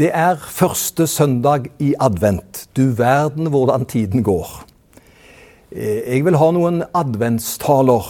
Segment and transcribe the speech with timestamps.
[0.00, 2.62] Det er første søndag i advent.
[2.76, 4.62] Du verden hvordan tiden går.
[5.72, 8.06] Eh, jeg vil ha noen adventstaler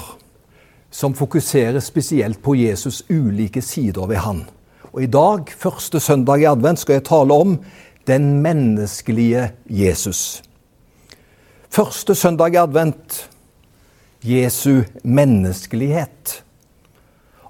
[0.90, 4.44] som fokuserer spesielt på Jesus' ulike sider ved han.
[4.92, 7.58] Og I dag, første søndag i advent, skal jeg tale om
[8.06, 10.42] den menneskelige Jesus.
[11.70, 13.30] Første søndag i advent
[14.22, 16.44] Jesu menneskelighet.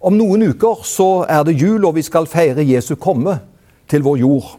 [0.00, 3.36] Om noen uker så er det jul, og vi skal feire Jesu komme
[3.90, 4.54] til vår jord.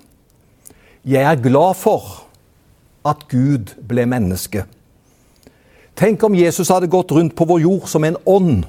[1.07, 2.27] Jeg er glad for
[3.07, 4.65] at Gud ble menneske.
[5.97, 8.63] Tenk om Jesus hadde gått rundt på vår jord som en ånd.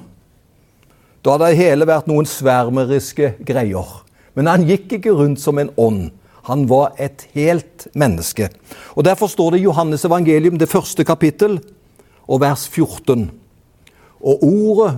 [1.23, 4.01] Da hadde det hele vært noen svermeriske greier.
[4.33, 6.09] Men han gikk ikke rundt som en ånd.
[6.49, 8.49] Han var et helt menneske.
[8.97, 11.61] Og Derfor står det i Johannes evangelium, det første kapittel,
[12.27, 13.29] og vers 14.
[14.19, 14.97] Og ordet,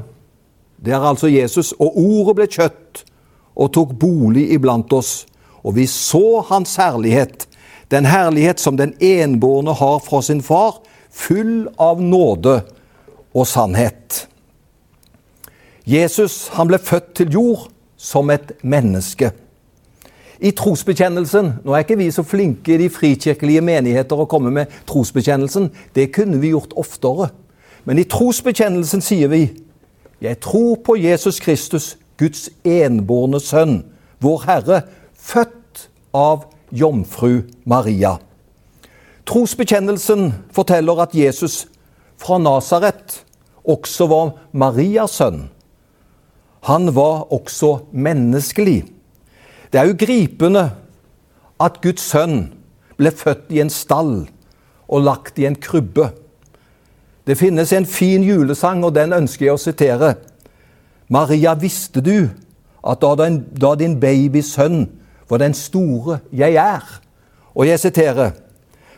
[0.81, 3.03] det er altså Jesus, og ordet ble kjøtt
[3.55, 5.25] og tok bolig iblant oss
[5.65, 7.47] og vi så hans herlighet,
[7.91, 10.77] den herlighet som den enbårne har fra sin far,
[11.09, 12.59] full av nåde
[13.33, 14.27] og sannhet.
[15.85, 17.65] Jesus han ble født til jord
[17.97, 19.31] som et menneske.
[20.39, 24.71] I trosbekjennelsen Nå er ikke vi så flinke i de frikirkelige menigheter å komme med
[24.89, 25.69] trosbekjennelsen.
[25.95, 27.29] Det kunne vi gjort oftere.
[27.87, 29.47] Men i trosbekjennelsen sier vi
[30.21, 33.83] Jeg tror på Jesus Kristus, Guds enbårne sønn,
[34.23, 34.81] vår Herre,
[35.15, 35.64] født
[36.15, 38.15] av jomfru Maria.
[39.25, 41.65] Trosbekjennelsen forteller at Jesus
[42.21, 43.19] fra Nasaret
[43.65, 45.47] også var Marias sønn.
[46.69, 48.85] Han var også menneskelig.
[49.71, 50.69] Det er jo gripende
[51.61, 52.47] at Guds sønn
[52.97, 54.13] ble født i en stall
[54.85, 56.11] og lagt i en krybbe.
[57.25, 60.13] Det finnes en fin julesang, og den ønsker jeg å sitere.
[61.09, 62.29] Maria, visste du
[62.85, 64.85] at da din babysønn
[65.29, 66.83] for den store jeg er.
[67.55, 68.35] Og jeg siterer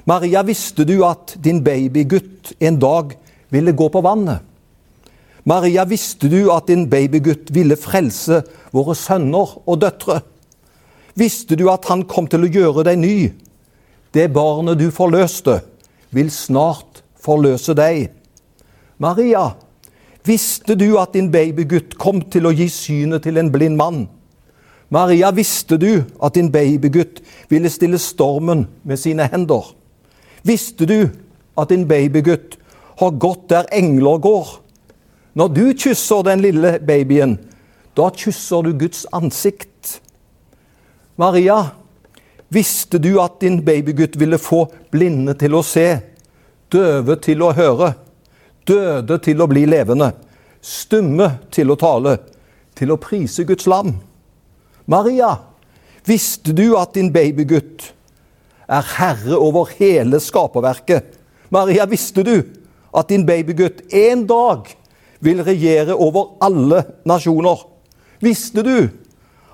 [0.08, 3.12] Maria, visste du at din babygutt en dag
[3.52, 4.40] ville gå på vannet?
[5.48, 8.42] Maria, visste du at din babygutt ville frelse
[8.76, 10.22] våre sønner og døtre?
[11.16, 13.16] Visste du at han kom til å gjøre deg ny?
[14.16, 15.60] Det barnet du forløste,
[16.16, 18.08] vil snart forløse deg.
[19.00, 19.50] Maria,
[20.28, 24.06] visste du at din babygutt kom til å gi synet til en blind mann?
[24.90, 27.20] Maria, visste du at din babygutt
[27.52, 29.74] ville stille stormen med sine hender?
[30.48, 31.10] Visste du
[31.60, 32.56] at din babygutt
[33.02, 34.48] har gått der engler går?
[35.36, 37.36] Når du kysser den lille babyen,
[37.98, 40.00] da kysser du Guds ansikt.
[41.20, 41.60] Maria,
[42.50, 46.00] visste du at din babygutt ville få blinde til å se,
[46.72, 47.94] døve til å høre,
[48.68, 50.14] døde til å bli levende,
[50.62, 52.20] stumme til å tale,
[52.78, 53.98] til å prise Guds lam?
[54.88, 55.36] Maria,
[56.08, 57.92] visste du at din babygutt
[58.68, 61.18] er herre over hele skaperverket?
[61.52, 62.38] Maria, visste du
[62.96, 64.70] at din babygutt en dag
[65.20, 67.66] vil regjere over alle nasjoner?
[68.24, 68.88] Visste du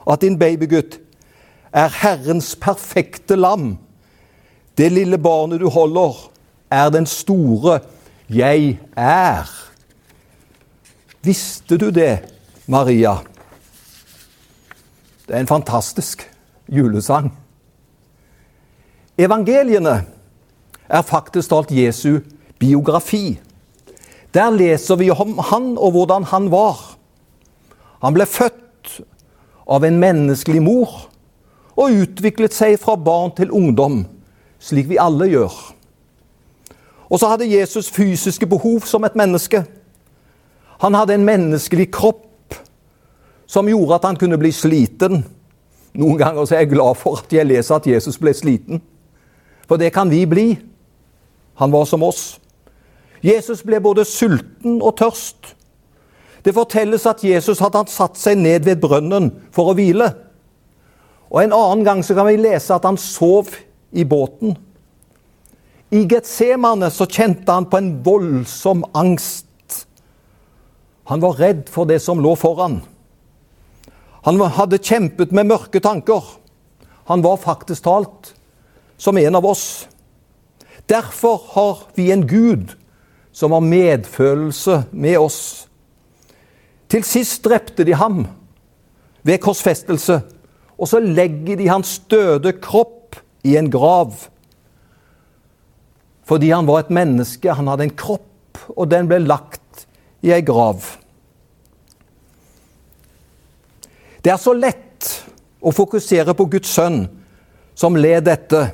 [0.06, 1.00] at din babygutt
[1.74, 3.74] er Herrens perfekte lam?
[4.78, 6.14] Det lille barnet du holder,
[6.70, 7.80] er den store
[8.30, 9.50] jeg er.
[11.24, 12.24] Visste du det,
[12.68, 13.20] Maria?
[15.28, 16.26] Det er en fantastisk
[16.68, 17.32] julesang.
[19.18, 20.02] Evangeliene
[20.90, 22.20] er faktisk talt Jesu
[22.60, 23.40] biografi.
[24.34, 26.98] Der leser vi om han og hvordan han var.
[28.04, 29.00] Han ble født
[29.70, 31.06] av en menneskelig mor
[31.78, 34.04] og utviklet seg fra barn til ungdom,
[34.60, 35.56] slik vi alle gjør.
[37.10, 39.64] Og så hadde Jesus fysiske behov som et menneske.
[40.82, 42.33] Han hadde en menneskelig kropp
[43.48, 45.24] som gjorde at han kunne bli sliten.
[45.94, 48.82] Noen ganger så er jeg glad for at jeg leser at Jesus ble sliten,
[49.68, 50.48] for det kan vi bli.
[51.62, 52.40] Han var som oss.
[53.24, 55.54] Jesus ble både sulten og tørst.
[56.44, 60.10] Det fortelles at Jesus hadde satt seg ned ved brønnen for å hvile.
[61.32, 63.54] Og En annen gang så kan vi lese at han sov
[63.96, 64.58] i båten.
[65.94, 69.86] I Getsemane så kjente han på en voldsom angst.
[71.10, 72.82] Han var redd for det som lå foran.
[74.24, 76.24] Han hadde kjempet med mørke tanker.
[77.12, 78.32] Han var faktisk talt
[78.98, 79.88] som en av oss.
[80.88, 82.76] Derfor har vi en Gud
[83.32, 85.42] som har medfølelse med oss.
[86.88, 88.24] Til sist drepte de ham
[89.26, 90.20] ved korsfestelse,
[90.78, 94.14] og så legger de hans døde kropp i en grav.
[96.24, 99.88] Fordi han var et menneske, han hadde en kropp, og den ble lagt
[100.24, 101.03] i ei grav.
[104.24, 105.10] Det er så lett
[105.60, 107.04] å fokusere på Guds sønn
[107.76, 108.70] som led dette.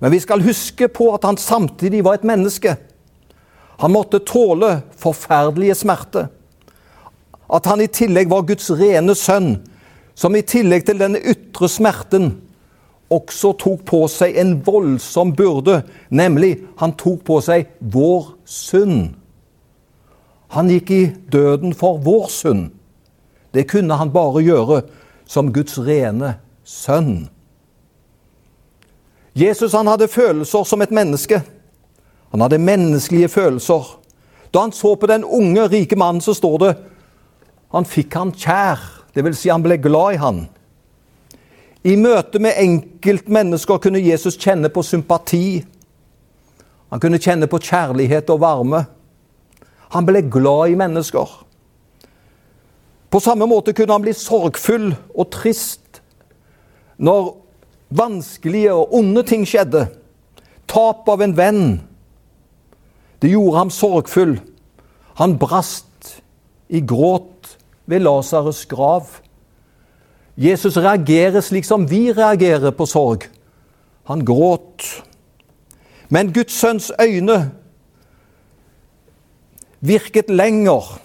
[0.00, 2.76] Men vi skal huske på at han samtidig var et menneske.
[3.82, 6.26] Han måtte tåle forferdelige smerte.
[7.52, 9.58] At han i tillegg var Guds rene sønn,
[10.14, 12.32] som i tillegg til denne ytre smerten
[13.12, 19.12] også tok på seg en voldsom byrde, nemlig han tok på seg vår synd.
[20.56, 21.02] Han gikk i
[21.32, 22.70] døden for vår synd.
[23.52, 24.82] Det kunne han bare gjøre
[25.28, 27.28] som Guds rene sønn.
[29.36, 31.40] Jesus han hadde følelser som et menneske.
[32.32, 33.98] Han hadde menneskelige følelser.
[34.52, 36.72] Da han så på den unge, rike mannen, så står det
[37.72, 38.80] han fikk han kjær.
[39.12, 40.42] Det vil si, han ble glad i han.
[41.88, 45.62] I møte med enkeltmennesker kunne Jesus kjenne på sympati.
[46.92, 48.84] Han kunne kjenne på kjærlighet og varme.
[49.96, 51.32] Han ble glad i mennesker.
[53.12, 56.00] På samme måte kunne han bli sorgfull og trist
[56.96, 57.34] når
[57.92, 59.84] vanskelige og onde ting skjedde.
[60.70, 61.66] Tap av en venn.
[63.20, 64.38] Det gjorde ham sorgfull.
[65.20, 66.22] Han brast
[66.72, 67.56] i gråt
[67.86, 69.20] ved Lasarus' grav.
[70.36, 73.28] Jesus reagerer slik som vi reagerer på sorg.
[74.08, 74.86] Han gråt.
[76.08, 77.50] Men Guds sønns øyne
[79.80, 80.98] virket lenger.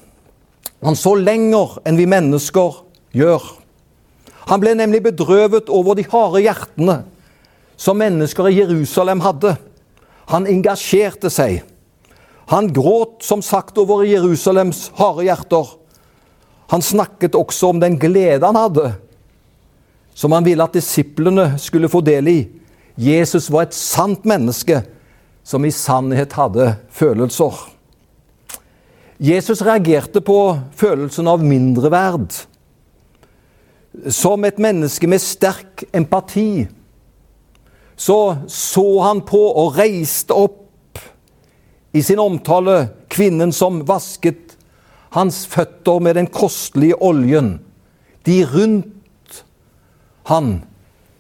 [0.86, 2.82] Han så lenger enn vi mennesker
[3.18, 3.44] gjør.
[4.48, 7.00] Han ble nemlig bedrøvet over de harde hjertene
[7.78, 9.56] som mennesker i Jerusalem hadde.
[10.32, 11.64] Han engasjerte seg.
[12.52, 15.74] Han gråt som sagt over Jerusalems harde hjerter.
[16.72, 18.94] Han snakket også om den glede han hadde
[20.18, 22.40] som han ville at disiplene skulle få del i.
[22.98, 24.80] Jesus var et sant menneske
[25.46, 27.54] som i sannhet hadde følelser.
[29.18, 32.34] Jesus reagerte på følelsen av mindreverd.
[34.14, 36.68] Som et menneske med sterk empati
[37.98, 41.02] så så han på og reiste opp
[41.98, 44.54] i sin omtale kvinnen som vasket
[45.18, 47.56] hans føtter med den kostelige oljen.
[48.28, 49.44] De rundt
[50.30, 50.60] han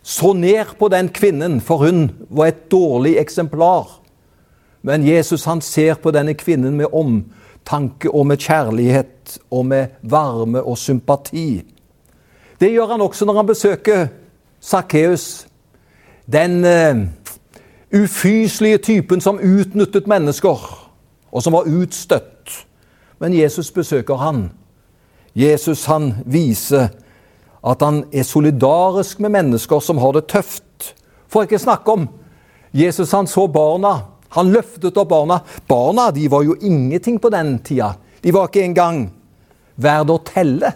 [0.03, 3.89] så ned på den kvinnen, for hun var et dårlig eksemplar.
[4.85, 6.93] Men Jesus han ser på denne kvinnen med
[7.67, 11.63] omtanke og med kjærlighet og med varme og sympati.
[12.59, 14.07] Det gjør han også når han besøker
[14.59, 15.47] Sakkeus,
[16.31, 20.87] den uh, ufyselige typen som utnyttet mennesker,
[21.31, 22.65] og som var utstøtt.
[23.19, 24.51] Men Jesus besøker han.
[25.35, 26.87] Jesus han viser
[27.63, 30.95] at han er solidarisk med mennesker som har det tøft.
[31.27, 32.07] For ikke snakke om
[32.73, 34.16] Jesus han så barna.
[34.37, 35.39] Han løftet opp barna.
[35.67, 37.95] Barna de var jo ingenting på den tida.
[38.21, 39.07] De var ikke engang
[39.81, 40.71] verd å telle.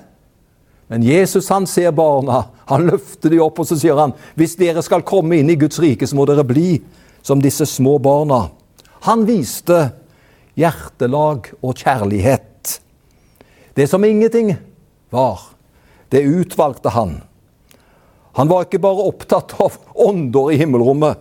[0.92, 4.81] Men Jesus han ser barna, han løfter de opp, og så sier han hvis dere
[4.84, 6.81] skal komme inn i Guds rike, så må dere bli
[7.24, 8.50] som disse små barna.
[9.08, 9.78] Han viste
[10.60, 12.75] hjertelag og kjærlighet.
[13.78, 14.52] Det som ingenting
[15.13, 15.40] var.
[16.12, 17.22] Det utvalgte han.
[18.36, 21.19] Han var ikke bare opptatt av ånder i himmelrommet.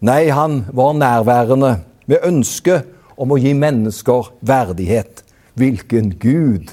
[0.00, 1.76] Nei, han var nærværende
[2.06, 2.82] med ønske
[3.16, 5.22] om å gi mennesker verdighet.
[5.54, 6.72] Hvilken Gud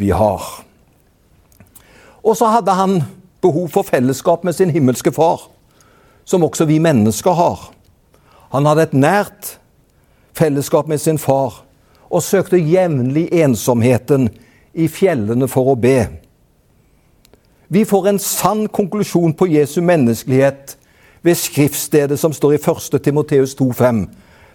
[0.00, 0.44] vi har.
[2.22, 3.02] Og så hadde han
[3.42, 5.50] behov for fellesskap med sin himmelske far,
[6.24, 7.68] som også vi mennesker har.
[8.52, 9.56] Han hadde et nært
[10.36, 11.62] fellesskap med sin far
[12.12, 14.28] og søkte jevnlig ensomheten
[14.74, 16.06] i fjellene for å be.
[17.72, 20.76] Vi får en sann konklusjon på Jesu menneskelighet
[21.22, 23.02] ved skriftstedet som står i 1.
[23.02, 24.06] Timoteus 2,5.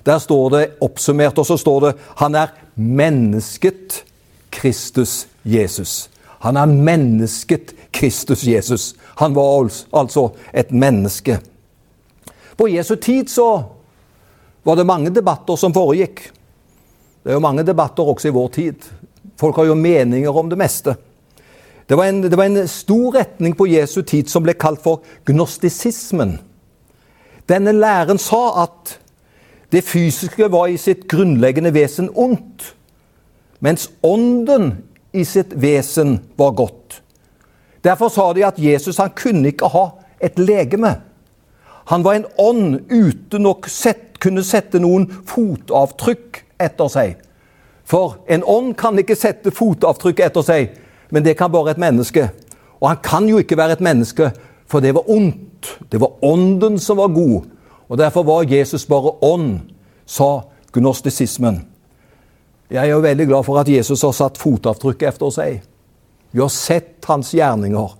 [0.06, 4.04] Der står det oppsummert, og så står det han er mennesket
[4.52, 6.10] Kristus Jesus.
[6.40, 8.96] Han er mennesket Kristus Jesus.
[9.18, 11.40] Han var altså et menneske.
[12.58, 13.64] På Jesu tid så
[14.64, 16.22] var det mange debatter som foregikk.
[17.24, 18.88] Det er jo mange debatter også i vår tid.
[19.38, 20.96] Folk har jo meninger om det meste.
[21.88, 25.04] Det var, en, det var en stor retning på Jesu tid som ble kalt for
[25.28, 26.38] gnostisismen.
[27.50, 28.98] Denne læren sa at
[29.72, 32.74] det fysiske var i sitt grunnleggende vesen ondt,
[33.60, 34.78] mens ånden
[35.14, 37.02] i sitt vesen var godt.
[37.84, 39.90] Derfor sa de at Jesus han kunne ikke ha
[40.24, 40.96] et legeme.
[41.88, 43.56] Han var en ånd uten å
[44.20, 47.16] kunne sette noen fotavtrykk etter seg.
[47.88, 50.74] For en ånd kan ikke sette fotavtrykk etter seg,
[51.12, 52.28] men det kan bare et menneske.
[52.82, 54.34] Og han kan jo ikke være et menneske,
[54.68, 55.78] for det var ondt.
[55.90, 57.48] Det var ånden som var god.
[57.88, 59.60] Og derfor var Jesus bare ånd,
[60.06, 60.44] sa
[60.76, 61.62] gnostisismen.
[62.72, 65.62] Jeg er veldig glad for at Jesus har satt fotavtrykk etter seg.
[66.36, 67.96] Vi har sett hans gjerninger.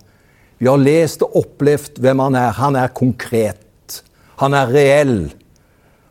[0.60, 2.52] Vi har lest og opplevd hvem han er.
[2.58, 4.02] Han er konkret.
[4.42, 5.16] Han er reell.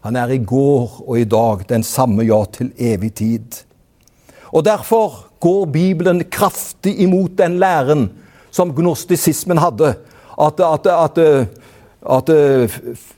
[0.01, 3.61] Han er i går og i dag den samme ja til evig tid.
[4.49, 8.07] Og Derfor går Bibelen kraftig imot den læren
[8.51, 9.93] som gnostisismen hadde.
[10.37, 11.17] At, at, at,
[12.09, 12.27] at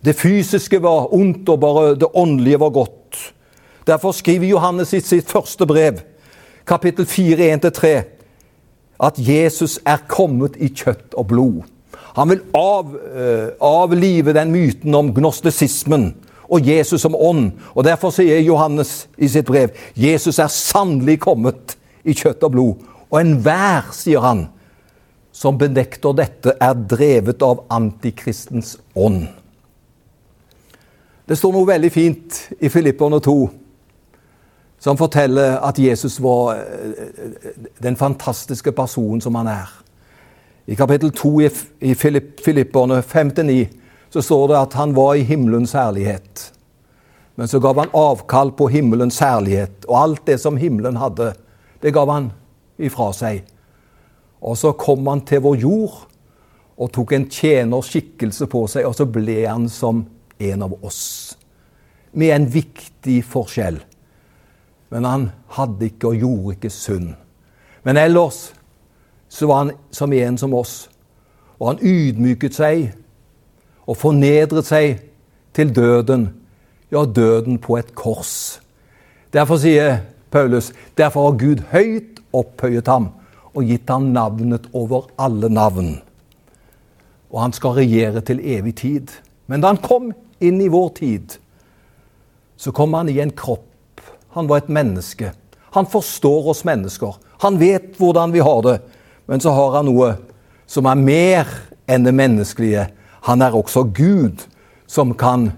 [0.06, 3.34] det fysiske var ondt, og bare det åndelige var godt.
[3.88, 6.00] Derfor skriver Johannes i sitt første brev,
[6.68, 7.88] kapittel 4, 1-3,
[9.04, 11.62] at Jesus er kommet i kjøtt og blod.
[12.16, 16.12] Han vil av, uh, avlive den myten om gnostisismen
[16.50, 17.52] og Jesus som ånd.
[17.74, 22.88] Og Derfor sier Johannes i sitt brev Jesus er sannelig kommet i kjøtt og blod.
[23.10, 24.48] Og enhver, sier han,
[25.39, 29.24] som benekter dette, er drevet av antikristens ånd.
[31.29, 33.36] Det står noe veldig fint i Filipperne 2
[34.79, 37.51] som forteller at Jesus var eh,
[37.84, 39.69] den fantastiske personen som han er.
[40.65, 41.31] I kapittel 2
[41.88, 43.58] i Filipperne 5-9
[44.10, 46.50] så står det at han var i himmelens herlighet.
[47.36, 51.31] Men så gav han avkall på himmelens herlighet, og alt det som himmelen hadde,
[51.79, 52.31] det gav han
[52.75, 53.46] ifra seg.
[54.41, 55.98] Og så kom han til vår jord
[56.79, 60.05] og tok en tjeners skikkelse på seg, og så ble han som
[60.39, 61.36] en av oss.
[62.15, 63.81] Med en viktig forskjell.
[64.89, 65.27] Men han
[65.58, 67.12] hadde ikke og gjorde ikke synd.
[67.84, 68.50] Men ellers
[69.29, 70.88] så var han som en som oss.
[71.60, 72.89] Og han ydmyket seg
[73.89, 75.03] og fornedret seg
[75.53, 76.29] til døden,
[76.89, 78.62] ja, døden på et kors.
[79.34, 80.00] Derfor sier
[80.31, 83.10] Paulus derfor har Gud høyt opphøyet ham
[83.56, 85.96] og gitt ham navnet over alle navn.
[87.29, 89.13] Og han skal regjere til evig tid.
[89.48, 91.38] Men da han kom inn i vår tid,
[92.60, 93.68] så kom han i en kropp.
[94.36, 95.34] Han var et menneske.
[95.74, 97.18] Han forstår oss mennesker.
[97.41, 98.79] Han vet hvordan vi har det.
[99.29, 100.13] Men så har han noe
[100.70, 101.50] som er mer
[101.89, 102.88] enn det menneskelige,
[103.25, 104.46] han er også Gud
[104.89, 105.50] som kan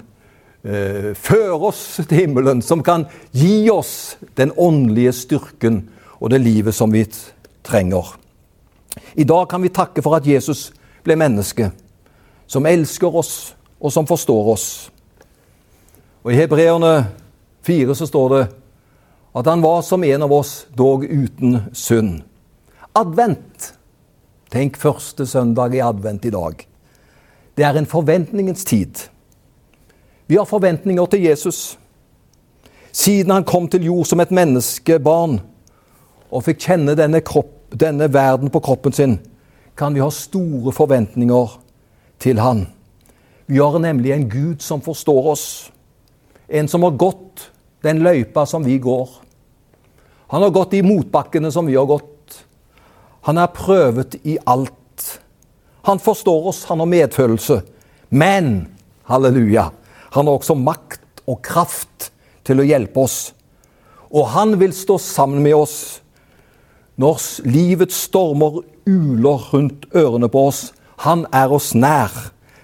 [0.64, 3.06] eh, føre oss til himmelen, som kan
[3.36, 5.84] gi oss den åndelige styrken
[6.20, 7.04] og det livet som vi
[7.64, 8.06] trenger.
[9.14, 10.70] I dag kan vi takke for at Jesus
[11.04, 11.72] ble menneske,
[12.48, 14.68] som elsker oss og som forstår oss.
[16.22, 17.08] Og I Hebreerne
[17.66, 18.42] 4 så står det
[19.36, 22.22] at han var som en av oss, dog uten synd.
[22.96, 23.72] Advent.
[24.52, 26.66] Tenk første søndag i advent i dag.
[27.56, 29.08] Det er en forventningens tid.
[30.28, 31.78] Vi har forventninger til Jesus.
[32.92, 35.40] Siden han kom til jord som et menneskebarn
[36.32, 39.18] og fikk kjenne denne, kropp, denne verden på kroppen sin,
[39.76, 41.58] kan vi ha store forventninger
[42.22, 42.66] til han.
[43.52, 45.46] Vi har nemlig en Gud som forstår oss.
[46.48, 47.50] En som har gått
[47.84, 49.10] den løypa som vi går.
[50.32, 52.38] Han har gått de motbakkene som vi har gått.
[53.28, 54.78] Han er prøvet i alt.
[55.84, 57.62] Han forstår oss, han har medfølelse.
[58.10, 58.70] Men,
[59.10, 59.72] halleluja,
[60.12, 62.12] han har også makt og kraft
[62.48, 63.20] til å hjelpe oss.
[64.12, 66.02] Og han vil stå sammen med oss
[67.02, 70.62] når livets stormer uler rundt ørene på oss.
[71.06, 72.14] Han er oss nær.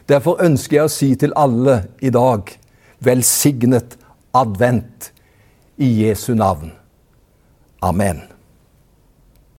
[0.08, 2.54] Derfor ønsker jeg å si til alle i dag
[3.04, 3.98] velsignet
[4.38, 5.12] advent
[5.78, 6.72] i Jesu navn.
[7.82, 8.37] Amen.